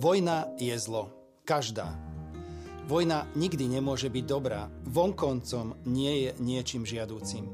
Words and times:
Vojna 0.00 0.48
je 0.56 0.72
zlo. 0.80 1.12
Každá. 1.44 1.92
Vojna 2.88 3.28
nikdy 3.36 3.68
nemôže 3.68 4.08
byť 4.08 4.24
dobrá. 4.24 4.72
Vonkoncom 4.88 5.76
nie 5.84 6.24
je 6.24 6.30
niečím 6.40 6.88
žiadúcim. 6.88 7.44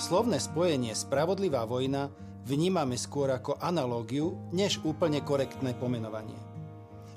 Slovné 0.00 0.40
spojenie 0.40 0.96
spravodlivá 0.96 1.68
vojna 1.68 2.08
vnímame 2.48 2.96
skôr 2.96 3.28
ako 3.28 3.60
analógiu, 3.60 4.40
než 4.56 4.80
úplne 4.88 5.20
korektné 5.20 5.76
pomenovanie. 5.76 6.40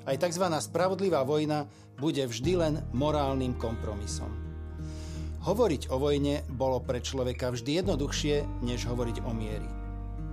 Aj 0.04 0.20
tzv. 0.20 0.44
spravodlivá 0.60 1.24
vojna 1.24 1.64
bude 1.96 2.28
vždy 2.28 2.52
len 2.60 2.74
morálnym 2.92 3.56
kompromisom. 3.56 4.28
Hovoriť 5.40 5.88
o 5.88 5.96
vojne 5.96 6.44
bolo 6.52 6.84
pre 6.84 7.00
človeka 7.00 7.48
vždy 7.48 7.80
jednoduchšie, 7.80 8.44
než 8.60 8.92
hovoriť 8.92 9.24
o 9.24 9.32
miery. 9.32 9.68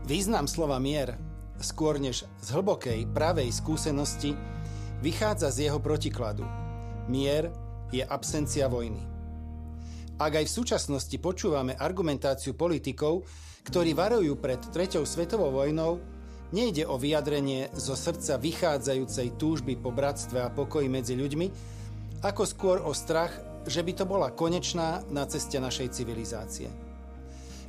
Význam 0.03 0.51
slova 0.51 0.83
mier 0.83 1.30
skôr 1.63 1.97
než 1.97 2.27
z 2.41 2.47
hlbokej 2.53 3.09
pravej 3.09 3.49
skúsenosti, 3.49 4.37
vychádza 5.01 5.49
z 5.49 5.69
jeho 5.69 5.79
protikladu. 5.81 6.45
Mier 7.09 7.49
je 7.89 8.05
absencia 8.05 8.69
vojny. 8.69 9.01
Ak 10.21 10.37
aj 10.37 10.45
v 10.45 10.55
súčasnosti 10.61 11.17
počúvame 11.17 11.73
argumentáciu 11.73 12.53
politikov, 12.53 13.25
ktorí 13.65 13.97
varujú 13.97 14.37
pred 14.37 14.61
Treťou 14.61 15.01
svetovou 15.01 15.49
vojnou, 15.49 15.97
nejde 16.53 16.85
o 16.85 16.99
vyjadrenie 17.01 17.73
zo 17.73 17.97
srdca 17.97 18.37
vychádzajúcej 18.37 19.33
túžby 19.41 19.81
po 19.81 19.89
bratstve 19.89 20.45
a 20.45 20.53
pokoji 20.53 20.91
medzi 20.91 21.17
ľuďmi, 21.17 21.47
ako 22.21 22.43
skôr 22.45 22.77
o 22.85 22.93
strach, 22.93 23.33
že 23.65 23.81
by 23.81 23.97
to 23.97 24.05
bola 24.05 24.29
konečná 24.29 25.01
na 25.09 25.25
ceste 25.25 25.57
našej 25.57 25.89
civilizácie. 25.89 26.90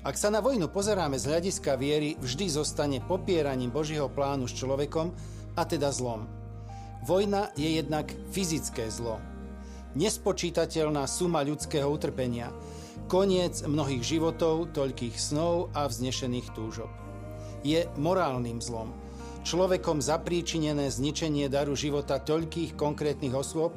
Ak 0.03 0.19
sa 0.19 0.35
na 0.35 0.43
vojnu 0.43 0.67
pozeráme 0.67 1.15
z 1.15 1.31
hľadiska 1.31 1.79
viery, 1.79 2.19
vždy 2.19 2.51
zostane 2.51 2.99
popieraním 2.99 3.71
Božieho 3.71 4.11
plánu 4.11 4.51
s 4.51 4.59
človekom, 4.59 5.15
a 5.55 5.63
teda 5.63 5.95
zlom. 5.95 6.27
Vojna 7.07 7.55
je 7.55 7.79
jednak 7.79 8.11
fyzické 8.35 8.91
zlo. 8.91 9.23
Nespočítateľná 9.95 11.07
suma 11.07 11.47
ľudského 11.47 11.87
utrpenia. 11.87 12.51
Koniec 13.07 13.63
mnohých 13.63 14.03
životov, 14.03 14.75
toľkých 14.75 15.15
snov 15.15 15.71
a 15.71 15.87
vznešených 15.87 16.51
túžob. 16.51 16.91
Je 17.63 17.87
morálnym 17.95 18.59
zlom. 18.59 18.91
Človekom 19.47 20.03
zapríčinené 20.03 20.91
zničenie 20.91 21.47
daru 21.47 21.79
života 21.79 22.19
toľkých 22.19 22.75
konkrétnych 22.75 23.39
osôb 23.39 23.71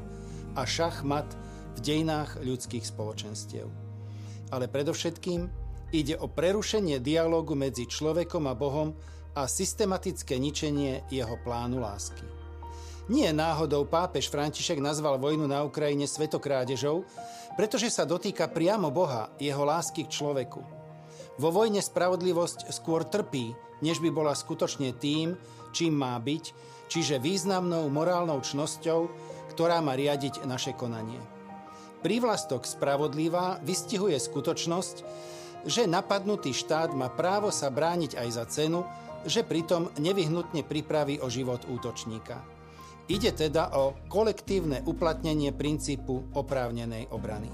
a 0.58 0.66
šachmat 0.66 1.30
v 1.78 1.80
dejinách 1.86 2.42
ľudských 2.42 2.86
spoločenstiev. 2.86 3.70
Ale 4.50 4.66
predovšetkým 4.72 5.65
Ide 5.96 6.20
o 6.20 6.28
prerušenie 6.28 7.00
dialógu 7.00 7.56
medzi 7.56 7.88
človekom 7.88 8.52
a 8.52 8.54
Bohom 8.60 8.92
a 9.32 9.48
systematické 9.48 10.36
ničenie 10.36 11.08
jeho 11.08 11.40
plánu 11.40 11.80
lásky. 11.80 12.28
Nie 13.08 13.32
náhodou 13.32 13.88
pápež 13.88 14.28
František 14.28 14.84
nazval 14.84 15.16
vojnu 15.16 15.48
na 15.48 15.64
Ukrajine 15.64 16.04
svetokrádežou, 16.04 17.08
pretože 17.56 17.88
sa 17.96 18.04
dotýka 18.04 18.52
priamo 18.52 18.92
Boha, 18.92 19.32
jeho 19.40 19.64
lásky 19.64 20.04
k 20.04 20.12
človeku. 20.20 20.60
Vo 21.40 21.50
vojne 21.56 21.80
spravodlivosť 21.80 22.76
skôr 22.76 23.08
trpí, 23.08 23.56
než 23.80 24.04
by 24.04 24.12
bola 24.12 24.36
skutočne 24.36 24.92
tým, 25.00 25.40
čím 25.72 25.96
má 25.96 26.20
byť, 26.20 26.46
čiže 26.92 27.24
významnou 27.24 27.88
morálnou 27.88 28.44
čnosťou, 28.44 29.08
ktorá 29.56 29.80
má 29.80 29.96
riadiť 29.96 30.44
naše 30.44 30.76
konanie. 30.76 31.24
Prívlastok 32.04 32.68
spravodlivá 32.68 33.64
vystihuje 33.64 34.20
skutočnosť, 34.20 35.24
že 35.66 35.90
napadnutý 35.90 36.54
štát 36.54 36.94
má 36.94 37.10
právo 37.10 37.50
sa 37.50 37.74
brániť 37.74 38.16
aj 38.16 38.30
za 38.32 38.46
cenu, 38.46 38.86
že 39.26 39.42
pritom 39.42 39.90
nevyhnutne 39.98 40.62
pripraví 40.62 41.18
o 41.20 41.28
život 41.28 41.66
útočníka. 41.66 42.46
Ide 43.06 43.34
teda 43.34 43.74
o 43.78 43.94
kolektívne 44.10 44.82
uplatnenie 44.86 45.54
princípu 45.54 46.34
oprávnenej 46.34 47.10
obrany. 47.14 47.50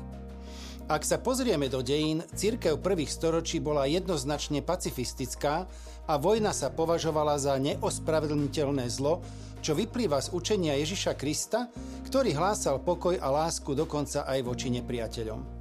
Ak 0.91 1.07
sa 1.07 1.23
pozrieme 1.23 1.71
do 1.71 1.79
dejín, 1.79 2.19
církev 2.35 2.75
prvých 2.83 3.11
storočí 3.16 3.63
bola 3.63 3.88
jednoznačne 3.88 4.59
pacifistická 4.59 5.67
a 6.03 6.13
vojna 6.19 6.51
sa 6.51 6.67
považovala 6.67 7.39
za 7.39 7.55
neospravedlniteľné 7.63 8.91
zlo, 8.91 9.23
čo 9.63 9.71
vyplýva 9.71 10.19
z 10.19 10.35
učenia 10.35 10.75
Ježiša 10.75 11.16
Krista, 11.16 11.71
ktorý 12.11 12.35
hlásal 12.35 12.83
pokoj 12.83 13.16
a 13.16 13.27
lásku 13.31 13.71
dokonca 13.71 14.27
aj 14.27 14.39
voči 14.44 14.67
nepriateľom. 14.73 15.60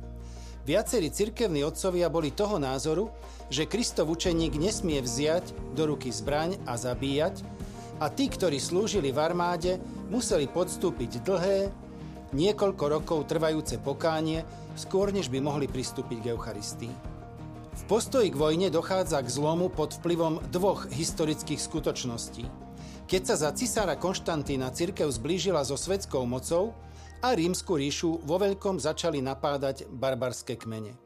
Viacerí 0.71 1.11
cirkevní 1.11 1.67
otcovia 1.67 2.07
boli 2.07 2.31
toho 2.31 2.55
názoru, 2.63 3.11
že 3.51 3.67
Kristov 3.67 4.07
učeník 4.07 4.55
nesmie 4.55 5.03
vziať 5.03 5.75
do 5.75 5.91
ruky 5.91 6.15
zbraň 6.15 6.63
a 6.63 6.79
zabíjať 6.79 7.43
a 7.99 8.07
tí, 8.07 8.31
ktorí 8.31 8.63
slúžili 8.63 9.11
v 9.11 9.19
armáde, 9.19 9.83
museli 10.15 10.47
podstúpiť 10.47 11.27
dlhé, 11.27 11.75
niekoľko 12.31 12.85
rokov 12.87 13.27
trvajúce 13.27 13.83
pokánie, 13.83 14.47
skôr 14.79 15.11
než 15.11 15.27
by 15.27 15.43
mohli 15.43 15.67
pristúpiť 15.67 16.23
k 16.23 16.39
Eucharistii. 16.39 16.95
V 17.75 17.83
postoji 17.91 18.31
k 18.31 18.39
vojne 18.39 18.71
dochádza 18.71 19.27
k 19.27 19.33
zlomu 19.43 19.75
pod 19.75 19.99
vplyvom 19.99 20.39
dvoch 20.55 20.87
historických 20.87 21.59
skutočností. 21.59 22.47
Keď 23.11 23.23
sa 23.27 23.35
za 23.35 23.51
cisára 23.59 23.99
Konštantína 23.99 24.71
cirkev 24.71 25.11
zblížila 25.11 25.67
so 25.67 25.75
svetskou 25.75 26.23
mocou, 26.31 26.79
a 27.21 27.37
rímsku 27.37 27.77
ríšu 27.77 28.25
vo 28.25 28.41
veľkom 28.41 28.81
začali 28.81 29.21
napádať 29.21 29.85
barbarské 29.93 30.57
kmene. 30.57 30.97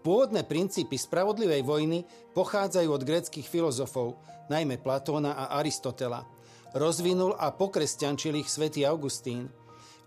Pôvodné 0.00 0.46
princípy 0.46 0.96
spravodlivej 0.96 1.66
vojny 1.66 2.06
pochádzajú 2.32 2.88
od 2.88 3.02
gréckých 3.04 3.44
filozofov, 3.44 4.16
najmä 4.48 4.80
Platóna 4.80 5.36
a 5.36 5.60
Aristotela. 5.60 6.24
Rozvinul 6.72 7.34
a 7.34 7.50
pokresťančil 7.50 8.40
ich 8.40 8.48
svätý 8.48 8.86
Augustín. 8.86 9.50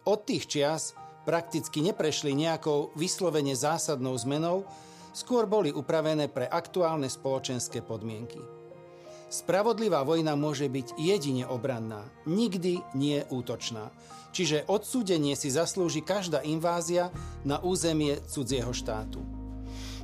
Od 0.08 0.20
tých 0.24 0.48
čias 0.48 0.96
prakticky 1.28 1.84
neprešli 1.84 2.32
nejakou 2.34 2.96
vyslovene 2.96 3.54
zásadnou 3.54 4.16
zmenou, 4.16 4.64
skôr 5.12 5.46
boli 5.46 5.70
upravené 5.70 6.32
pre 6.32 6.48
aktuálne 6.48 7.12
spoločenské 7.12 7.84
podmienky. 7.84 8.53
Spravodlivá 9.34 10.06
vojna 10.06 10.38
môže 10.38 10.70
byť 10.70 10.94
jedine 10.94 11.50
obranná, 11.50 12.06
nikdy 12.30 12.86
nie 12.94 13.26
útočná. 13.34 13.90
Čiže 14.30 14.70
odsúdenie 14.70 15.34
si 15.34 15.50
zaslúži 15.50 16.06
každá 16.06 16.46
invázia 16.46 17.10
na 17.42 17.58
územie 17.58 18.22
cudzieho 18.30 18.70
štátu. 18.70 19.26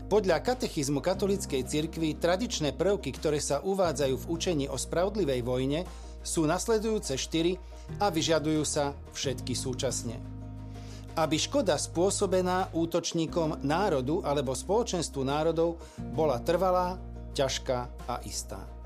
Podľa 0.10 0.42
katechizmu 0.42 0.98
katolíckej 1.06 1.62
cirkvi 1.62 2.18
tradičné 2.18 2.74
prvky, 2.74 3.14
ktoré 3.14 3.38
sa 3.38 3.62
uvádzajú 3.62 4.18
v 4.18 4.30
učení 4.34 4.66
o 4.66 4.82
spravodlivej 4.82 5.46
vojne, 5.46 5.86
sú 6.26 6.50
nasledujúce 6.50 7.14
štyri 7.14 7.62
a 8.02 8.10
vyžadujú 8.10 8.66
sa 8.66 8.98
všetky 9.14 9.54
súčasne. 9.54 10.18
Aby 11.14 11.38
škoda 11.38 11.78
spôsobená 11.78 12.74
útočníkom 12.74 13.62
národu 13.62 14.26
alebo 14.26 14.58
spoločenstvu 14.58 15.22
národov 15.22 15.78
bola 16.18 16.42
trvalá, 16.42 16.98
ťažká 17.38 18.10
a 18.10 18.26
istá. 18.26 18.79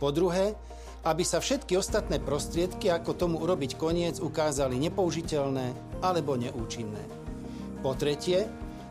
Po 0.00 0.08
druhé, 0.08 0.56
aby 1.04 1.24
sa 1.24 1.44
všetky 1.44 1.76
ostatné 1.76 2.20
prostriedky, 2.20 2.88
ako 2.88 3.16
tomu 3.16 3.36
urobiť 3.40 3.76
koniec, 3.76 4.16
ukázali 4.16 4.80
nepoužiteľné 4.80 6.00
alebo 6.00 6.40
neúčinné. 6.40 7.04
Po 7.84 7.92
tretie, 7.96 8.48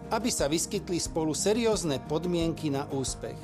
aby 0.09 0.29
sa 0.29 0.49
vyskytli 0.49 0.97
spolu 0.97 1.33
seriózne 1.33 2.01
podmienky 2.05 2.73
na 2.73 2.85
úspech. 2.89 3.37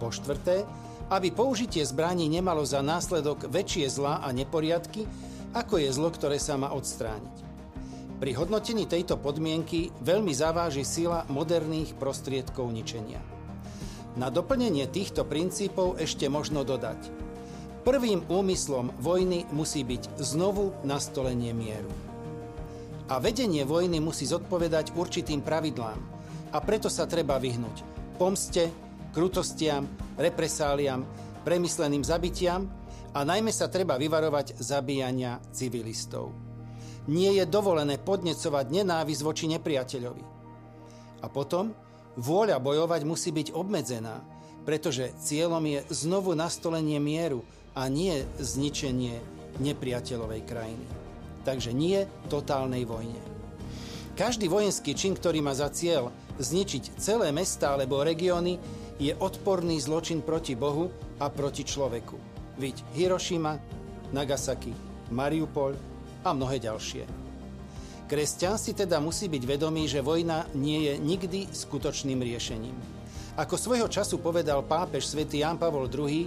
Po 0.00 0.08
štvrté, 0.08 0.64
aby 1.12 1.28
použitie 1.28 1.84
zbraní 1.84 2.28
nemalo 2.28 2.64
za 2.64 2.80
následok 2.80 3.48
väčšie 3.48 3.88
zlá 3.88 4.24
a 4.24 4.28
neporiadky, 4.32 5.04
ako 5.52 5.82
je 5.82 5.90
zlo, 5.92 6.08
ktoré 6.08 6.40
sa 6.40 6.56
má 6.56 6.72
odstrániť. 6.72 7.36
Pri 8.20 8.36
hodnotení 8.36 8.84
tejto 8.84 9.16
podmienky 9.16 9.88
veľmi 10.04 10.32
zaváži 10.36 10.84
sila 10.84 11.24
moderných 11.32 11.96
prostriedkov 11.96 12.68
ničenia. 12.68 13.39
Na 14.18 14.26
doplnenie 14.26 14.90
týchto 14.90 15.22
princípov 15.22 15.98
ešte 16.02 16.26
možno 16.26 16.66
dodať. 16.66 16.98
Prvým 17.86 18.26
úmyslom 18.26 18.90
vojny 18.98 19.46
musí 19.54 19.86
byť 19.86 20.18
znovu 20.18 20.74
nastolenie 20.82 21.54
mieru. 21.54 21.88
A 23.10 23.18
vedenie 23.22 23.62
vojny 23.62 24.02
musí 24.02 24.26
zodpovedať 24.26 24.94
určitým 24.94 25.42
pravidlám 25.42 25.98
a 26.50 26.58
preto 26.58 26.90
sa 26.90 27.06
treba 27.06 27.38
vyhnúť 27.38 27.82
pomste, 28.20 28.68
krutostiam, 29.16 29.88
represáliam, 30.20 31.08
premysleným 31.40 32.04
zabitiam 32.04 32.68
a 33.16 33.24
najmä 33.24 33.48
sa 33.48 33.72
treba 33.72 33.96
vyvarovať 33.96 34.60
zabíjania 34.60 35.40
civilistov. 35.56 36.36
Nie 37.08 37.32
je 37.40 37.48
dovolené 37.48 37.96
podnecovať 37.96 38.66
nenávisť 38.68 39.22
voči 39.24 39.48
nepriateľovi. 39.48 40.24
A 41.24 41.26
potom 41.32 41.72
Vôľa 42.18 42.58
bojovať 42.58 43.02
musí 43.06 43.30
byť 43.30 43.54
obmedzená, 43.54 44.22
pretože 44.66 45.14
cieľom 45.22 45.62
je 45.62 45.80
znovu 45.94 46.34
nastolenie 46.34 46.98
mieru 46.98 47.46
a 47.74 47.86
nie 47.86 48.26
zničenie 48.38 49.18
nepriateľovej 49.62 50.42
krajiny. 50.46 50.86
Takže 51.46 51.70
nie 51.70 52.04
totálnej 52.28 52.84
vojne. 52.84 53.18
Každý 54.18 54.52
vojenský 54.52 54.92
čin, 54.92 55.16
ktorý 55.16 55.40
má 55.40 55.56
za 55.56 55.72
cieľ 55.72 56.12
zničiť 56.36 57.00
celé 57.00 57.32
mesta 57.32 57.72
alebo 57.72 58.04
regióny, 58.04 58.60
je 59.00 59.16
odporný 59.16 59.80
zločin 59.80 60.20
proti 60.20 60.52
Bohu 60.52 60.92
a 61.16 61.32
proti 61.32 61.64
človeku. 61.64 62.20
Viď 62.60 62.84
Hirošima, 62.92 63.56
Nagasaki, 64.12 64.76
Mariupol 65.08 65.72
a 66.20 66.36
mnohé 66.36 66.60
ďalšie. 66.60 67.19
Kresťan 68.10 68.58
si 68.58 68.74
teda 68.74 68.98
musí 68.98 69.30
byť 69.30 69.42
vedomý, 69.46 69.86
že 69.86 70.02
vojna 70.02 70.50
nie 70.58 70.90
je 70.90 70.98
nikdy 70.98 71.46
skutočným 71.46 72.18
riešením. 72.18 72.74
Ako 73.38 73.54
svojho 73.54 73.86
času 73.86 74.18
povedal 74.18 74.66
pápež 74.66 75.06
svätý 75.06 75.46
Ján 75.46 75.62
Pavol 75.62 75.86
II, 75.86 76.26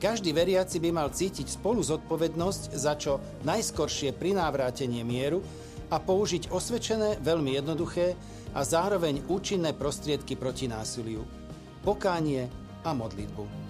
každý 0.00 0.32
veriaci 0.32 0.80
by 0.80 0.88
mal 0.88 1.12
cítiť 1.12 1.60
spolu 1.60 1.84
zodpovednosť 1.84 2.62
za 2.72 2.96
čo 2.96 3.20
najskoršie 3.44 4.16
prinávrátenie 4.16 5.04
mieru 5.04 5.44
a 5.92 6.00
použiť 6.00 6.48
osvedčené, 6.48 7.20
veľmi 7.20 7.60
jednoduché 7.60 8.16
a 8.56 8.64
zároveň 8.64 9.28
účinné 9.28 9.76
prostriedky 9.76 10.32
proti 10.32 10.64
násiliu. 10.64 11.28
Pokánie 11.84 12.48
a 12.88 12.96
modlitbu. 12.96 13.67